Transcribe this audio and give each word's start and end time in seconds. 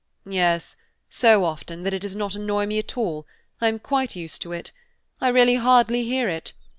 "Yes, 0.25 0.77
so 1.09 1.43
often 1.45 1.83
that 1.83 1.93
it 1.93 1.99
does 1.99 2.15
not 2.15 2.33
annoy 2.33 2.65
me 2.65 2.79
at 2.79 2.97
all; 2.97 3.27
I 3.61 3.67
am 3.67 3.77
quite 3.77 4.15
used 4.15 4.41
to 4.41 4.51
it; 4.51 4.71
I 5.21 5.27
really 5.27 5.57
hardly 5.57 6.05
hear 6.05 6.27
it. 6.27 6.53